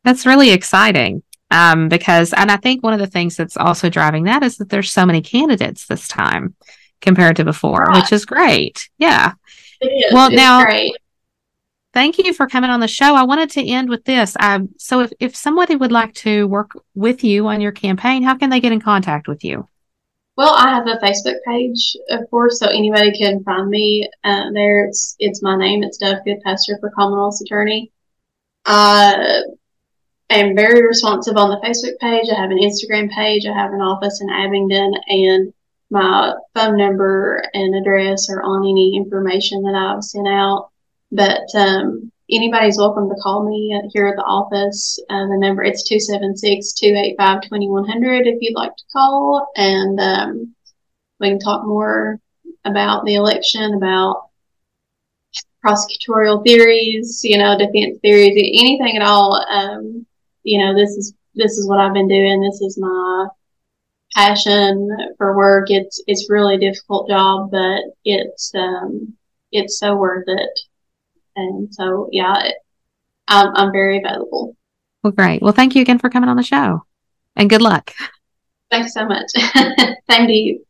That's 0.04 0.26
really 0.26 0.50
exciting. 0.50 1.22
Um, 1.50 1.88
because, 1.88 2.32
and 2.32 2.50
I 2.50 2.56
think 2.56 2.82
one 2.82 2.92
of 2.92 2.98
the 2.98 3.06
things 3.06 3.36
that's 3.36 3.56
also 3.56 3.88
driving 3.88 4.24
that 4.24 4.42
is 4.42 4.58
that 4.58 4.68
there's 4.68 4.90
so 4.90 5.06
many 5.06 5.22
candidates 5.22 5.86
this 5.86 6.08
time 6.08 6.54
compared 7.00 7.36
to 7.36 7.44
before, 7.44 7.86
which 7.92 8.12
is 8.12 8.24
great. 8.24 8.88
Yeah. 8.98 9.32
Well, 10.12 10.28
it's 10.28 10.36
now, 10.36 10.64
great. 10.64 10.92
thank 11.92 12.18
you 12.18 12.32
for 12.32 12.46
coming 12.46 12.70
on 12.70 12.80
the 12.80 12.88
show. 12.88 13.14
I 13.14 13.24
wanted 13.24 13.50
to 13.50 13.66
end 13.66 13.88
with 13.88 14.04
this. 14.04 14.36
Um, 14.38 14.70
so, 14.78 15.00
if, 15.00 15.12
if 15.18 15.36
somebody 15.36 15.76
would 15.76 15.92
like 15.92 16.14
to 16.14 16.46
work 16.46 16.70
with 16.94 17.24
you 17.24 17.48
on 17.48 17.60
your 17.60 17.72
campaign, 17.72 18.22
how 18.22 18.36
can 18.36 18.48
they 18.48 18.60
get 18.60 18.72
in 18.72 18.80
contact 18.80 19.28
with 19.28 19.44
you? 19.44 19.68
Well, 20.36 20.54
I 20.54 20.70
have 20.70 20.86
a 20.86 20.96
Facebook 20.96 21.36
page, 21.46 21.96
of 22.10 22.28
course, 22.30 22.58
so 22.58 22.66
anybody 22.66 23.16
can 23.16 23.44
find 23.44 23.68
me 23.68 24.08
uh, 24.24 24.50
there. 24.52 24.86
It's 24.86 25.14
it's 25.18 25.42
my 25.42 25.56
name. 25.56 25.82
It's 25.82 25.98
Dove 25.98 26.18
Goodpaster 26.26 26.80
for 26.80 26.90
Commonwealth 26.90 27.40
Attorney. 27.42 27.92
I 28.64 29.42
am 30.30 30.56
very 30.56 30.86
responsive 30.86 31.36
on 31.36 31.50
the 31.50 31.66
Facebook 31.66 31.98
page. 31.98 32.30
I 32.30 32.40
have 32.40 32.50
an 32.50 32.58
Instagram 32.58 33.10
page. 33.10 33.44
I 33.46 33.52
have 33.52 33.72
an 33.72 33.80
office 33.80 34.22
in 34.22 34.30
Abingdon, 34.30 34.94
and 35.08 35.52
my 35.90 36.34
phone 36.54 36.78
number 36.78 37.44
and 37.52 37.74
address 37.74 38.30
are 38.30 38.42
on 38.42 38.62
any 38.62 38.96
information 38.96 39.62
that 39.64 39.74
I've 39.74 40.04
sent 40.04 40.28
out. 40.28 40.70
But 41.10 41.42
um, 41.54 42.11
anybody's 42.32 42.78
welcome 42.78 43.08
to 43.08 43.14
call 43.22 43.48
me 43.48 43.80
here 43.92 44.08
at 44.08 44.16
the 44.16 44.22
office. 44.22 44.98
Uh, 45.10 45.26
the 45.26 45.38
number 45.38 45.62
it's 45.62 45.88
276-285-2100 45.90 48.26
if 48.26 48.38
you'd 48.40 48.56
like 48.56 48.74
to 48.74 48.84
call, 48.92 49.48
and 49.54 50.00
um, 50.00 50.54
we 51.20 51.28
can 51.28 51.38
talk 51.38 51.64
more 51.66 52.18
about 52.64 53.04
the 53.04 53.16
election, 53.16 53.74
about 53.74 54.30
prosecutorial 55.64 56.44
theories, 56.44 57.20
you 57.22 57.38
know, 57.38 57.56
defense 57.56 58.00
theories, 58.00 58.34
anything 58.58 58.96
at 58.96 59.02
all. 59.02 59.44
Um, 59.48 60.04
you 60.42 60.58
know, 60.58 60.74
this 60.74 60.90
is 60.90 61.14
this 61.34 61.52
is 61.52 61.68
what 61.68 61.78
I've 61.78 61.94
been 61.94 62.08
doing. 62.08 62.40
This 62.40 62.60
is 62.60 62.78
my 62.78 63.28
passion 64.14 64.88
for 65.18 65.36
work. 65.36 65.70
It's 65.70 66.02
it's 66.06 66.30
really 66.30 66.56
a 66.56 66.60
difficult 66.60 67.08
job, 67.08 67.50
but 67.50 67.80
it's 68.04 68.52
um, 68.54 69.14
it's 69.52 69.78
so 69.78 69.96
worth 69.96 70.24
it. 70.26 70.60
And 71.36 71.72
so, 71.74 72.08
yeah, 72.12 72.50
I'm, 73.28 73.54
I'm 73.54 73.72
very 73.72 73.98
available. 73.98 74.56
Well, 75.02 75.12
great. 75.12 75.42
Well, 75.42 75.52
thank 75.52 75.74
you 75.74 75.82
again 75.82 75.98
for 75.98 76.10
coming 76.10 76.28
on 76.28 76.36
the 76.36 76.42
show 76.42 76.84
and 77.36 77.50
good 77.50 77.62
luck. 77.62 77.92
Thanks 78.70 78.94
so 78.94 79.06
much. 79.06 79.30
Thank 80.08 80.30
you. 80.30 80.64